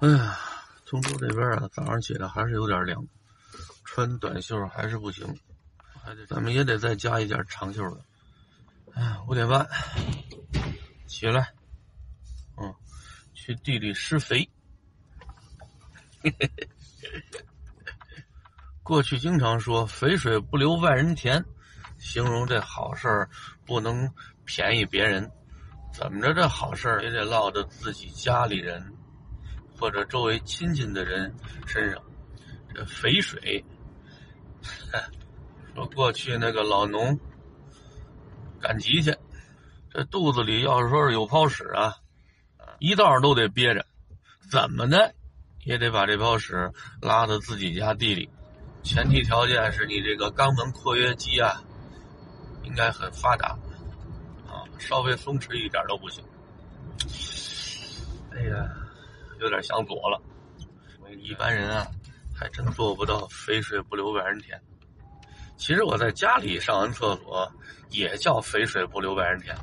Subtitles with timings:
[0.00, 0.38] 哎呀，
[0.86, 3.04] 通州这边啊，早上起来还是有点凉，
[3.84, 5.26] 穿短袖还是不行，
[6.04, 8.00] 还得咱们也得再加一件长袖的。
[8.94, 9.68] 哎，五点半
[11.08, 11.52] 起来，
[12.58, 12.72] 嗯，
[13.34, 14.48] 去地里施肥。
[18.84, 21.44] 过去经常说“肥水不流外人田”，
[21.98, 23.28] 形容这好事儿
[23.66, 24.08] 不能
[24.44, 25.28] 便宜别人。
[25.92, 28.94] 怎么着，这好事儿也得落到自己家里人
[29.78, 31.34] 或者周围亲近的人
[31.66, 32.02] 身上。
[32.74, 33.64] 这肥水，
[35.74, 37.18] 说过去那个老农
[38.60, 39.16] 赶集去，
[39.90, 41.96] 这肚子里要是说是有泡屎啊，
[42.78, 43.86] 一道都得憋着，
[44.50, 45.14] 怎么的
[45.64, 46.70] 也得把这泡屎
[47.00, 48.28] 拉到自己家地里。
[48.82, 51.62] 前提条件是你这个肛门括约肌啊，
[52.62, 53.58] 应该很发达，
[54.46, 56.22] 啊，稍微松弛一点都不行。
[58.30, 58.68] 哎呀，
[59.40, 60.20] 有点想左了。
[61.20, 61.86] 一般人啊，
[62.34, 64.60] 还真做不到肥水不流外人田。
[65.56, 67.50] 其实我在家里上完厕所，
[67.90, 69.56] 也叫肥水不流外人田。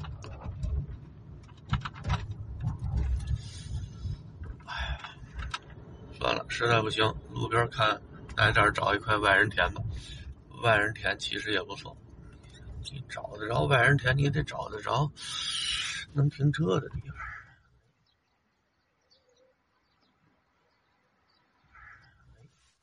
[4.65, 4.99] 哎，
[6.17, 8.01] 算了，实在不行，路边看。
[8.35, 9.81] 在这儿找一块外人田吧，
[10.61, 11.95] 外人田其实也不错。
[12.91, 15.09] 你找得着外人田，你得找得着
[16.11, 17.17] 能停车的地方。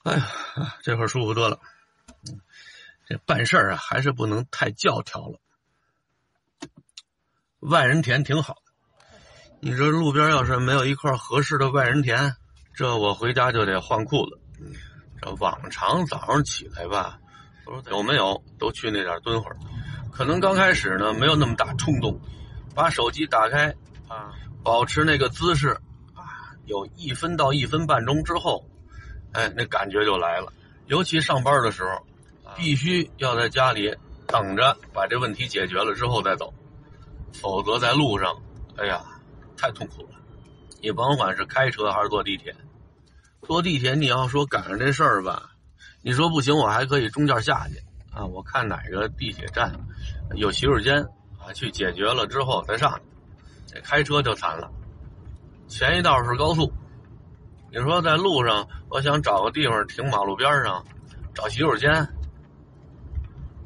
[0.02, 0.26] 哎呀，
[0.82, 1.60] 这会儿舒服多了。
[3.06, 5.38] 这办事儿啊，还是不能太教条了。
[7.60, 8.56] 外人田挺好，
[9.60, 12.34] 你说路边要是没有一块合适的外人田，
[12.74, 14.40] 这我回家就得换裤子。
[15.20, 17.20] 这往常早上起来吧，
[17.88, 19.56] 有没有都去那点蹲会儿。
[20.10, 22.20] 可能刚开始呢没有那么大冲动，
[22.74, 23.68] 把手机打开
[24.08, 25.80] 啊，保持那个姿势
[26.14, 26.26] 啊，
[26.66, 28.68] 有一分到一分半钟之后，
[29.32, 30.52] 哎，那感觉就来了。
[30.86, 31.90] 尤其上班的时候，
[32.56, 33.94] 必须要在家里
[34.26, 36.52] 等着把这问题解决了之后再走，
[37.32, 38.36] 否则在路上，
[38.76, 39.02] 哎呀，
[39.56, 40.08] 太痛苦了。
[40.80, 42.54] 你甭管是开车还是坐地铁。
[43.42, 45.50] 坐地铁，你要说赶上这事儿吧，
[46.02, 47.76] 你说不行，我还可以中间下去
[48.12, 48.26] 啊。
[48.26, 49.72] 我看哪个地铁站
[50.34, 51.02] 有洗手间
[51.38, 53.02] 啊，去解决了之后再上去。
[53.74, 54.70] 这开车就惨了，
[55.68, 56.72] 前一道是高速，
[57.74, 60.84] 你说在路上，我想找个地方停马路边上
[61.34, 62.06] 找洗手间，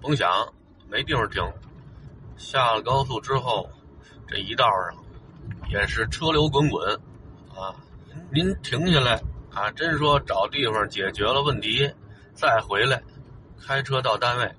[0.00, 0.31] 甭想，
[0.89, 1.43] 没地方停。
[2.37, 3.69] 下了高速之后，
[4.28, 5.05] 这一道上
[5.69, 6.95] 也是车流滚滚
[7.53, 7.75] 啊，
[8.31, 9.21] 您停下来。
[9.53, 11.93] 啊，真说找地方解决了问题，
[12.33, 13.03] 再回来
[13.61, 14.55] 开车到单位，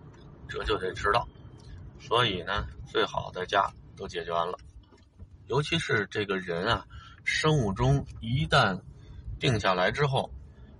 [0.49, 1.25] 这就得迟到。
[2.01, 4.57] 所以呢，最好在家都解决完了。
[5.45, 6.83] 尤其是这个人啊，
[7.23, 8.77] 生物钟一旦
[9.39, 10.31] 定下来之后，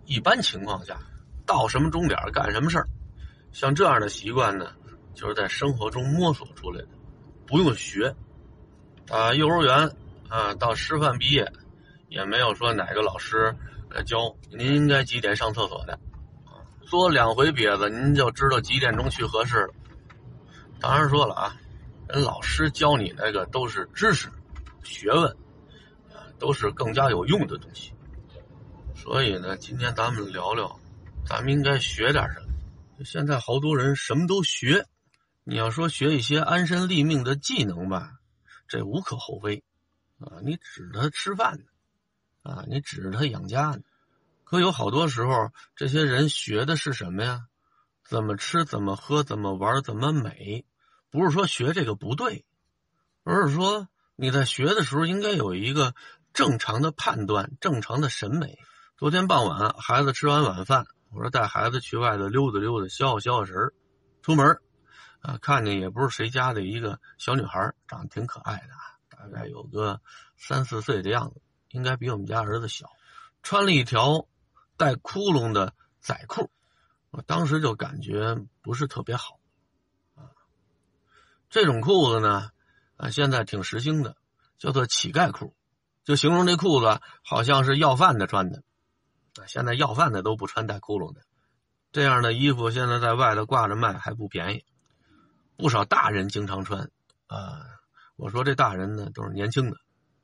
[0.05, 0.97] 一般情况下
[1.45, 2.87] 到什么钟点干什么事儿，
[3.51, 4.71] 像这样的习惯呢，
[5.13, 6.87] 就是在生活中摸索出来的，
[7.45, 8.15] 不用学。
[9.09, 9.89] 啊，幼儿园
[10.27, 11.49] 啊，到师范毕业，
[12.09, 13.55] 也没有说哪个老师。
[13.89, 15.93] 来教您应该几点上厕所的，
[16.43, 19.73] 啊，做两回瘪子，您就知道几点钟去合适了。
[20.81, 21.55] 当然说了啊，
[22.09, 24.27] 人老师教你那个都是知识、
[24.83, 25.31] 学问，
[26.11, 27.93] 啊，都是更加有用的东西。
[28.97, 30.79] 所以呢，今天咱们聊聊，
[31.25, 33.05] 咱们应该学点什么。
[33.05, 34.87] 现在好多人什么都学，
[35.43, 38.13] 你要说学一些安身立命的技能吧，
[38.67, 39.63] 这无可厚非，
[40.19, 41.63] 啊，你指着他吃饭呢。
[42.41, 43.81] 啊，你指着他养家呢，
[44.43, 47.45] 可有好多时候，这些人学的是什么呀？
[48.03, 50.65] 怎么吃，怎么喝，怎么玩，怎么美？
[51.11, 52.45] 不是说学这个不对，
[53.23, 55.93] 而是说你在学的时候应该有一个
[56.33, 58.57] 正常的判断、正常的审美。
[58.97, 63.73] 昨天傍晚，孩子吃完晚饭，我说带孩子去外头溜达溜达，消消消神儿。
[64.23, 64.59] 出门
[65.19, 68.69] 啊，看见也不是谁家的一个小女孩，长得挺可爱的，
[69.07, 70.01] 大概有个
[70.35, 71.39] 三四岁的样子。
[71.69, 72.89] 应该比我们家儿子小，
[73.43, 74.25] 穿了一条
[74.77, 76.49] 带窟窿的仔裤，
[77.11, 79.39] 我当时就感觉不是特别好，
[80.15, 80.33] 啊，
[81.51, 82.49] 这种裤子呢，
[82.95, 84.17] 啊，现在挺时兴的，
[84.57, 85.53] 叫做乞丐裤，
[86.03, 88.63] 就形容这裤子好像是要饭的穿的，
[89.45, 91.21] 现在要饭的都不穿带窟窿的，
[91.91, 94.65] 这样的衣服现在在外头挂着卖还不便宜，
[95.57, 96.89] 不少大人经常穿，
[97.27, 97.61] 啊，
[98.15, 99.77] 我说这大人呢都是年轻的，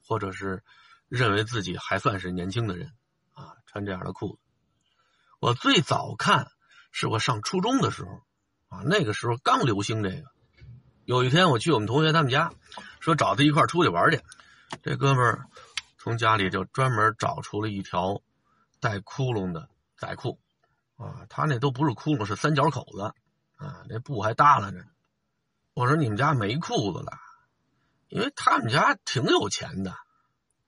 [0.07, 0.63] 或者是。
[1.09, 2.91] 认为自己还算是年轻的人，
[3.33, 4.39] 啊，穿这样的裤子。
[5.39, 6.47] 我最早看
[6.91, 8.09] 是我上初中的时候，
[8.69, 10.23] 啊，那个时候刚流行这个。
[11.05, 12.51] 有一天我去我们同学他们家，
[12.99, 14.21] 说找他一块出去玩去。
[14.81, 15.45] 这哥们儿
[15.99, 18.19] 从家里就专门找出了一条
[18.83, 20.37] 带窟窿的仔裤，
[20.97, 23.13] 啊，他那都不是窟窿，是三角口子，
[23.55, 24.85] 啊，那布还耷拉着。
[25.73, 27.13] 我说你们家没裤子了，
[28.09, 29.95] 因为他们家挺有钱的，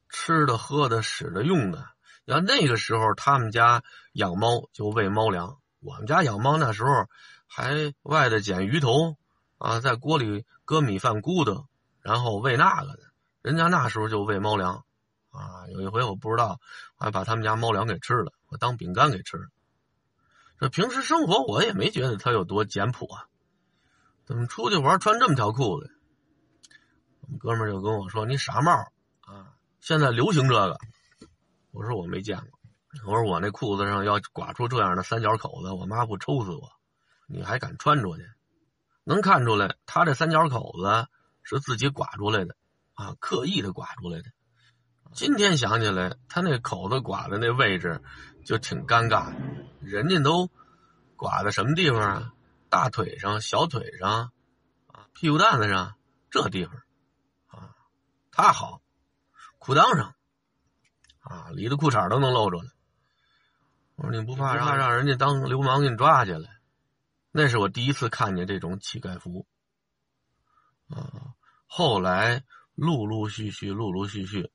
[0.08, 1.90] 吃的、喝的、使的、用的。
[2.24, 3.84] 要那个时候他们家
[4.14, 7.08] 养猫就喂猫粮，我们家养猫那时候
[7.48, 9.18] 还外头捡鱼头，
[9.58, 11.68] 啊，在锅里搁米饭咕嘟，
[12.00, 13.04] 然后喂那个的。
[13.42, 14.85] 人家那时候就喂猫粮，
[15.36, 16.60] 啊，有一回我不知道，
[16.98, 19.50] 还把他们家猫粮给吃了，我当饼干给吃了。
[20.60, 23.28] 这平时生活我也没觉得他有多简朴啊。
[24.26, 25.92] 怎么出去玩穿这么条裤子？
[27.20, 28.72] 我们哥们就跟我说：“你傻帽
[29.22, 29.54] 啊！
[29.82, 30.78] 现在流行这个。”
[31.72, 32.60] 我说：“我没见过。”
[33.06, 36.72] 我说：“我那裤子上要刮出这样的三角口子，我妈不抽死我？
[37.28, 38.24] 你还敢穿出去？
[39.04, 41.08] 能看出来，他这三角口子
[41.44, 42.56] 是自己刮出来的
[42.94, 44.32] 啊，刻意的刮出来的。
[45.14, 48.02] 今天想起来，他那口子刮的那位置
[48.44, 49.34] 就挺尴尬，
[49.80, 50.50] 人家都
[51.16, 52.32] 刮在什么地方啊？”
[52.68, 54.34] 大腿上、小腿上，
[54.88, 55.96] 啊，屁股蛋子上
[56.30, 56.76] 这地方，
[57.48, 57.74] 啊，
[58.32, 58.82] 他好，
[59.60, 60.14] 裤裆上，
[61.22, 62.70] 啊，里的裤衩都能露出来。
[63.96, 66.60] 我说你不怕让让人家当流氓给你抓起来？
[67.32, 69.48] 那是我第一次看见这种乞丐服，
[70.90, 71.32] 啊，
[71.66, 72.44] 后来
[72.74, 74.52] 陆陆续续、陆陆续续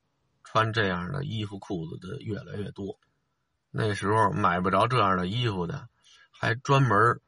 [0.53, 2.99] 穿这样的衣服裤子的越来越多。
[3.71, 5.89] 那时候买不着这样的衣服的，
[6.31, 7.21] 还专门。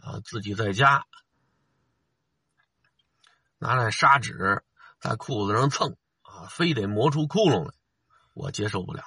[0.00, 1.06] 啊，自己在家
[3.56, 4.62] 拿那砂纸
[5.00, 7.74] 在裤子上蹭啊，非得磨出窟窿来，
[8.34, 9.02] 我接受不了。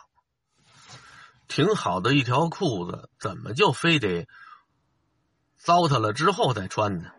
[1.48, 4.28] 挺好的一条裤子，怎么就非得
[5.56, 7.12] 糟蹋了之后再穿呢？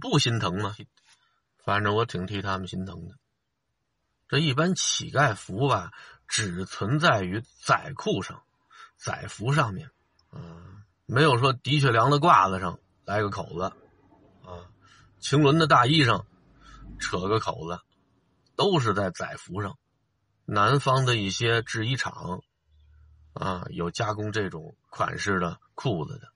[0.00, 0.76] 不心疼吗？
[1.64, 3.18] 反正我挺替他们心疼的。
[4.30, 5.90] 这一般乞丐服吧，
[6.28, 8.42] 只存在于仔裤上、
[8.96, 9.90] 仔服上面，
[10.32, 10.68] 嗯。
[11.12, 13.64] 没有说的确良的褂子上来个口子，
[14.44, 14.70] 啊，
[15.18, 16.24] 晴纶的大衣上
[17.00, 17.80] 扯个口子，
[18.54, 19.76] 都是在载服上。
[20.44, 22.44] 南方的一些制衣厂，
[23.32, 26.28] 啊，有加工这种款式的裤子的。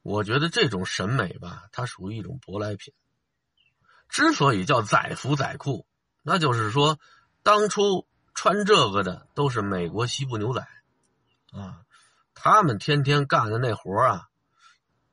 [0.00, 2.94] 我觉得这种审美吧，它属于一种舶来品。
[4.08, 5.86] 之所以叫载服载裤，
[6.30, 6.98] 那就是说，
[7.42, 10.60] 当初穿这个的都是美国西部牛仔，
[11.52, 11.80] 啊。
[12.34, 14.28] 他们天天干的那活啊，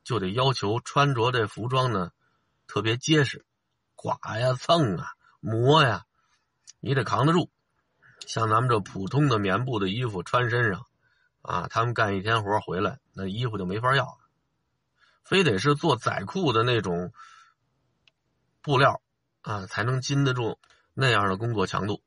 [0.03, 2.11] 就得要求穿着这服装呢，
[2.67, 3.45] 特别结实，
[3.95, 6.03] 刮呀、蹭啊、磨呀，
[6.81, 7.49] 你得扛得住。
[8.27, 10.85] 像咱们这普通的棉布的衣服穿身上，
[11.41, 14.19] 啊，他们干一天活回来，那衣服就没法要了，
[15.23, 17.13] 非得是做仔裤的那种
[18.61, 19.01] 布料
[19.41, 20.59] 啊，才能经得住
[20.95, 22.01] 那样的工作强度。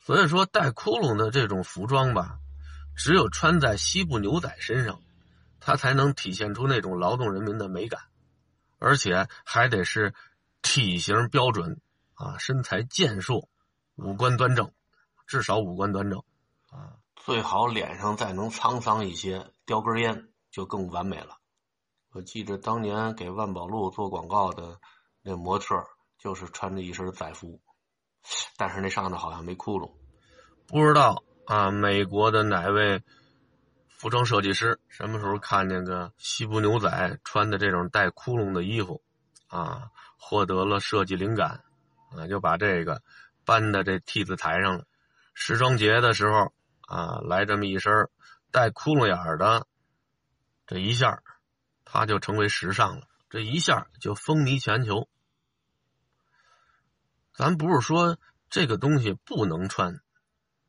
[0.00, 2.38] 所以说，带窟窿的这种服装吧。
[2.94, 5.00] 只有穿在西部牛仔身上，
[5.60, 8.02] 它才能体现出那种劳动人民的美感，
[8.78, 10.12] 而且还得是
[10.60, 11.80] 体型标准
[12.12, 13.48] 啊，身材健硕，
[13.94, 14.72] 五官端正，
[15.26, 16.22] 至少五官端正
[16.70, 21.38] 啊，最好脸上再能沧桑一些，叼根烟就更完美了。
[22.10, 24.78] 我记得当年给万宝路做广告的
[25.22, 25.82] 那模特，
[26.18, 27.58] 就是穿着一身仔服，
[28.56, 29.92] 但是那上头好像没窟窿，
[30.66, 31.22] 不知道。
[31.44, 33.02] 啊，美国的哪位
[33.88, 39.02] 服装设计师什么时候看见个西部牛仔穿的这种带窟窿的衣服，
[39.48, 41.64] 啊，获得了设计灵感，
[42.16, 43.02] 啊，就把这个
[43.44, 44.84] 搬到这 T 字台上了。
[45.34, 46.52] 时装节的时候，
[46.82, 48.08] 啊，来这么一身
[48.52, 49.66] 带窟窿眼的，
[50.64, 51.22] 这一下
[51.84, 55.08] 他就成为时尚了，这一下就风靡全球。
[57.34, 58.18] 咱不是说
[58.50, 60.00] 这个东西不能穿。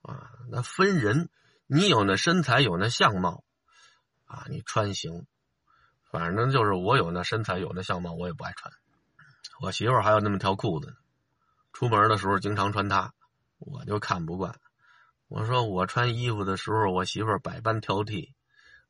[0.01, 1.29] 啊，那分人，
[1.65, 3.45] 你有那身材，有那相貌，
[4.25, 5.25] 啊，你穿行，
[6.11, 8.73] 反正就是我有那身材，有那相貌，我也不爱穿。
[9.61, 10.93] 我媳妇儿还有那么条裤子呢，
[11.71, 13.13] 出门的时候经常穿它，
[13.59, 14.59] 我就看不惯。
[15.29, 18.33] 我说我穿衣服的时候，我媳妇儿百般挑剔，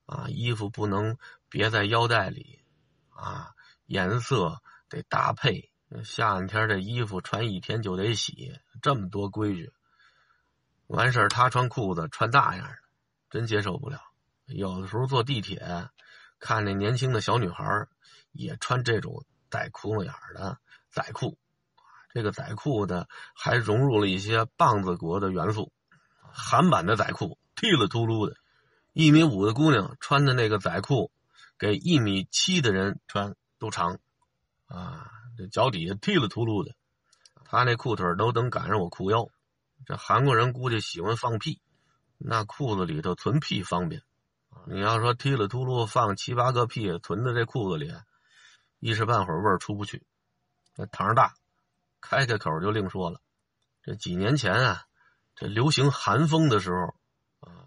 [0.08, 2.66] 啊，衣服不能别在腰带里，
[3.10, 3.52] 啊，
[3.86, 5.72] 颜色得搭配，
[6.04, 9.72] 夏天这衣服穿一天就得洗，这么多规矩。
[10.88, 12.76] 完事儿，他穿裤子穿大样的，
[13.30, 14.02] 真接受不了。
[14.46, 15.90] 有的时候坐地铁，
[16.40, 17.88] 看那年轻的小女孩
[18.32, 20.58] 也穿这种带窟窿眼的
[20.90, 21.38] 仔裤，
[22.14, 25.72] 这个仔裤的还融入了一些棒子国的元素，
[26.20, 28.36] 韩版的仔裤，剃了秃噜的。
[28.92, 31.12] 一米五的姑娘穿的那个仔裤，
[31.58, 33.98] 给一米七的人穿都长，
[34.68, 36.76] 啊，这脚底下剃了秃噜的，
[37.46, 39.28] 他那裤腿都能赶上我裤腰。
[39.86, 41.62] 这韩国人估计喜欢放屁，
[42.18, 44.02] 那裤子里头存屁方便。
[44.68, 47.92] 你要说踢了秃噜放七八个屁存在这裤子里，
[48.80, 50.06] 一时半会儿味儿出不去。
[50.76, 51.34] 那膛大，
[52.00, 53.20] 开开口就另说了。
[53.82, 54.84] 这几年前啊，
[55.36, 56.96] 这流行韩风的时候，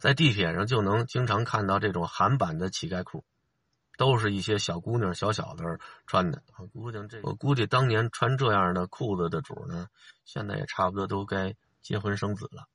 [0.01, 3.25] 在地铁上就能经常看到这种韩版的乞丐裤，
[3.97, 6.43] 都是一些小姑娘、小小子穿的。
[6.59, 9.89] 我估计这，我估计当年穿这样的裤子的主呢，
[10.25, 12.69] 现在也差不多都该结婚生子了。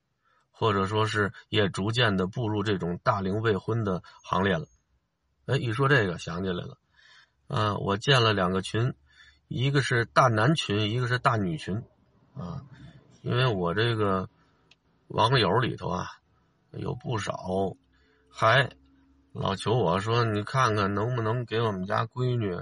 [0.53, 4.67] 或者说是也逐渐的步入这种大龄未婚的行列了。
[5.47, 6.77] 哎，一说这个想起来了，
[7.47, 8.93] 啊，我建了两个群，
[9.47, 11.83] 一个是大男群，一个是大女群，
[12.35, 12.63] 啊，
[13.23, 14.29] 因为我这个
[15.07, 16.05] 网友里头啊
[16.73, 17.33] 有不少
[18.29, 18.69] 还
[19.33, 22.53] 老求我说，你看看能不能给我们家闺女，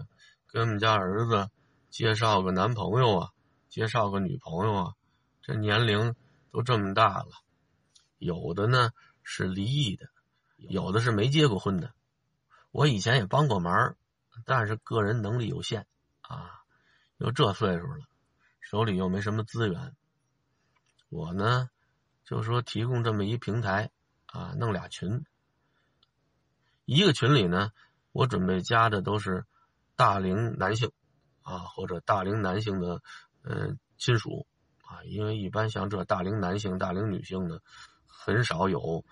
[0.48, 1.50] 给我们家儿子
[1.90, 3.32] 介绍个男朋友啊，
[3.70, 4.94] 介绍个女朋友啊，
[5.42, 6.14] 这年龄
[6.52, 7.30] 都这么大了。
[8.20, 8.92] 有的呢
[9.24, 10.10] 是离异的，
[10.58, 11.92] 有的是没结过婚的。
[12.70, 13.96] 我以前也帮过忙，
[14.46, 15.88] 但是个人能力有限
[16.22, 16.62] 啊，
[17.18, 18.06] 又这岁数了，
[18.60, 19.96] 手里又没什么资源。
[21.10, 21.68] 我呢
[22.24, 23.90] 就说提供这么一平台
[24.28, 25.26] 啊，弄俩群。
[26.90, 27.72] 一个群里呢，
[28.12, 29.46] 我准备加的都是
[29.96, 30.92] 大龄男性
[31.42, 33.02] 啊，或者大龄男性的
[33.44, 34.48] 呃亲属
[34.84, 37.62] 啊，因为一般像这大龄男性、大龄女性的。
[38.22, 39.06] 很少有，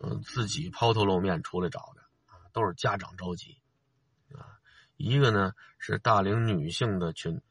[0.00, 3.58] 嗯，自己抛头露面出来找的啊，都是家长着急，
[4.32, 4.56] 啊，
[4.96, 7.42] 一个呢是大龄女性的群，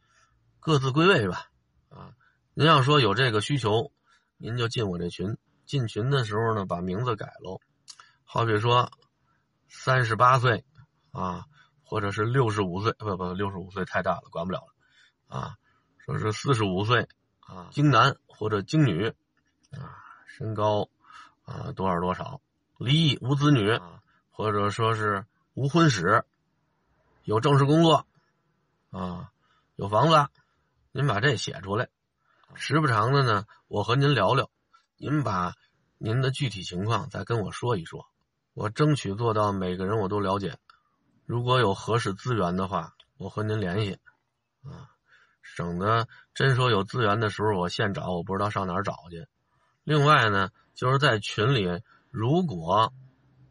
[0.62, 1.50] 各自归位吧，
[1.90, 2.16] 啊，
[2.54, 3.92] 您要说有这个需求，
[4.38, 7.60] 您就进我这群，进群的时候呢把名字改喽，
[8.24, 8.90] 好比说
[9.76, 10.64] 三十八岁
[11.12, 11.46] 啊，
[11.84, 15.58] 或者是六十五岁，不不，六十五岁太大了，管不了了，啊，
[15.98, 19.10] 说是四十五岁啊，京男或者京女，
[19.72, 20.00] 啊。
[20.36, 20.90] 身高，
[21.46, 22.42] 啊，多少多少，
[22.80, 24.02] 离异无子女啊，
[24.32, 26.24] 或者说是无婚史，
[27.24, 28.08] 有正式工作，
[28.90, 29.32] 啊，
[29.76, 30.28] 有房子，
[30.92, 31.88] 您把这写出来。
[32.56, 34.50] 时不常的呢，我和您聊聊，
[34.98, 35.54] 您把
[36.00, 38.08] 您的具体情况再跟我说一说，
[38.54, 40.58] 我争取做到每个人我都了解。
[41.26, 44.00] 如果有合适资源的话，我和您联系，
[44.64, 44.92] 啊，
[45.42, 49.28] 省得真说有资源的时候我现找，我不知道上哪儿找去。
[49.84, 51.82] 另外呢，就是在群里，
[52.12, 52.94] 如果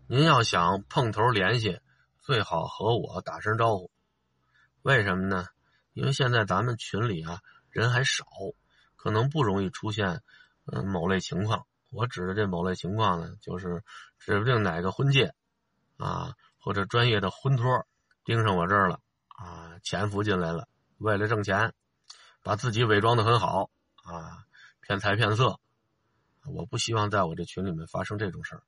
[0.07, 1.81] 您要想碰头联系，
[2.21, 3.91] 最好和我打声招呼。
[4.83, 5.47] 为什么呢？
[5.95, 7.41] 因为现在咱们群里啊
[7.71, 8.25] 人还少，
[8.97, 10.23] 可能不容易出现
[10.67, 11.67] 嗯某类情况。
[11.91, 13.83] 我指的这某类情况呢，就是
[14.25, 15.35] 指不定哪个婚介
[15.97, 17.87] 啊或者专业的婚托
[18.25, 21.73] 盯上我这儿了啊，潜伏进来了，为了挣钱，
[22.43, 23.69] 把自己伪装的很好
[24.05, 24.45] 啊，
[24.81, 25.59] 骗财骗色。
[26.47, 28.63] 我不希望在我这群里面发生这种事儿，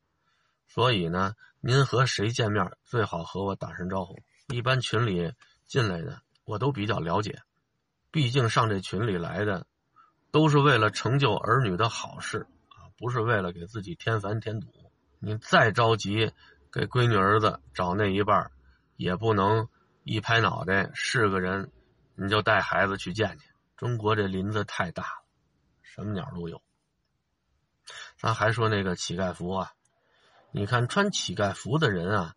[0.67, 4.19] 所以呢，您和谁见面最好和我打声招呼。
[4.49, 5.33] 一般群里
[5.67, 7.43] 进来的我都比较了解，
[8.11, 9.67] 毕竟上这群里来的
[10.33, 14.84] 都是为了成就儿女的好事啊，不是为了给自己添烦添堵。
[15.25, 16.35] 你再着急
[16.71, 18.53] 给闺女儿子找那一半，
[18.97, 19.71] 也不能
[20.03, 21.73] 一拍脑袋是个人，
[22.15, 23.49] 你就带孩子去见去。
[23.75, 25.25] 中国这林子太大了，
[25.81, 26.63] 什么鸟都有。
[28.19, 29.73] 咱还说那个乞丐服啊，
[30.51, 32.37] 你看穿乞丐服的人啊，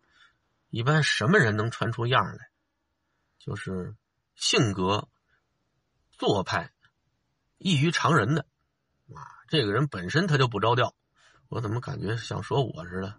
[0.70, 2.48] 一般什么人能穿出样来？
[3.38, 3.94] 就是
[4.34, 5.08] 性格、
[6.10, 6.72] 做派
[7.58, 8.46] 异于常人的
[9.14, 9.20] 啊。
[9.48, 10.94] 这个人本身他就不着调，
[11.48, 13.14] 我怎么感觉像说我似的？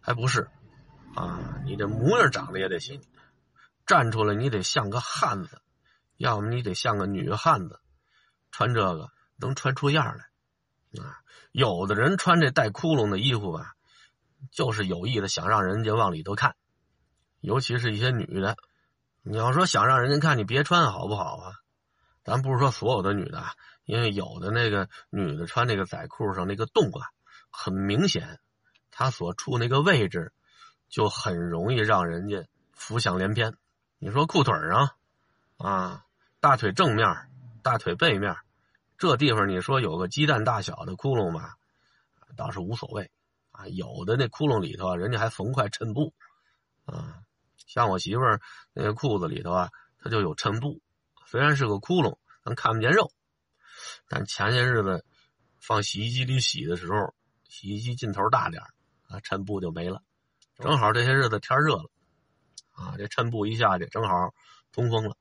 [0.00, 0.48] 还不是
[1.14, 1.60] 啊？
[1.64, 3.00] 你这模样长得也得行，
[3.84, 5.60] 站出来你得像个汉子，
[6.16, 7.80] 要么你得像个女汉子，
[8.50, 10.24] 穿这个能穿出样来。
[11.02, 11.20] 啊，
[11.52, 13.74] 有的人穿这带窟窿的衣服吧，
[14.50, 16.56] 就是有意的想让人家往里头看，
[17.40, 18.56] 尤其是一些女的。
[19.22, 21.52] 你要说想让人家看，你别穿好不好啊？
[22.24, 23.44] 咱不是说所有的女的，
[23.84, 27.08] 因为有的那个女的穿那个仔裤上那个洞啊，
[27.50, 28.40] 很明显，
[28.90, 30.32] 他所处那个位置
[30.88, 33.56] 就很容易让人家浮想联翩。
[33.98, 34.90] 你说裤腿上
[35.56, 36.04] 啊，
[36.40, 37.06] 大腿正面，
[37.62, 38.36] 大腿背面。
[38.96, 41.56] 这地方你说有个鸡蛋大小的窟窿吧，
[42.36, 43.10] 倒是无所谓
[43.50, 43.66] 啊。
[43.68, 46.14] 有的那窟窿里头，人家还缝块衬布
[46.84, 47.20] 啊。
[47.66, 48.40] 像我媳妇儿
[48.72, 50.80] 那个裤子里头啊，它就有衬布。
[51.26, 53.12] 虽然是个窟窿，咱看不见肉，
[54.08, 55.04] 但前些日子
[55.60, 57.14] 放洗衣机里洗的时候，
[57.48, 58.62] 洗衣机劲头大点
[59.08, 60.02] 啊，衬布就没了。
[60.58, 61.90] 正好这些日子天热了
[62.72, 64.32] 啊，这衬布一下去，正好
[64.70, 65.16] 通风了。